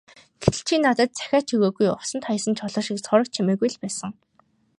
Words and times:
Гэтэл 0.43 0.61
чи 0.67 0.75
надад 0.85 1.11
захиа 1.19 1.41
ч 1.47 1.49
өгөөгүй, 1.55 1.87
усанд 1.91 2.23
хаясан 2.27 2.53
чулуу 2.59 2.83
шиг 2.85 2.97
сураг 3.03 3.27
чимээгүй 3.33 3.69
л 3.71 3.79
байсан. 3.83 4.11